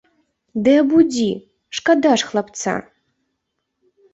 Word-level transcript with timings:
Ды 0.67 0.71
абудзі, 0.83 1.27
шкада 1.81 2.11
ж 2.23 2.31
хлапца. 2.31 2.73